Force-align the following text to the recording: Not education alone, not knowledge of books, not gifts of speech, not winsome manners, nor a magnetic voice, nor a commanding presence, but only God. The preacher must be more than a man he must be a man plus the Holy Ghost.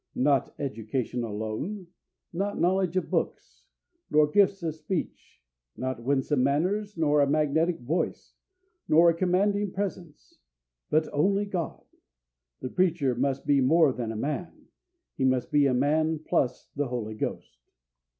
Not 0.15 0.55
education 0.57 1.23
alone, 1.23 1.85
not 2.33 2.59
knowledge 2.59 2.97
of 2.97 3.11
books, 3.11 3.65
not 4.09 4.33
gifts 4.33 4.63
of 4.63 4.73
speech, 4.73 5.43
not 5.77 6.01
winsome 6.01 6.41
manners, 6.41 6.97
nor 6.97 7.21
a 7.21 7.27
magnetic 7.29 7.81
voice, 7.81 8.33
nor 8.87 9.11
a 9.11 9.13
commanding 9.13 9.69
presence, 9.71 10.39
but 10.89 11.07
only 11.13 11.45
God. 11.45 11.83
The 12.61 12.69
preacher 12.69 13.13
must 13.13 13.45
be 13.45 13.61
more 13.61 13.93
than 13.93 14.11
a 14.11 14.15
man 14.15 14.65
he 15.17 15.23
must 15.23 15.51
be 15.51 15.67
a 15.67 15.73
man 15.75 16.17
plus 16.17 16.69
the 16.75 16.87
Holy 16.87 17.13
Ghost. 17.13 17.59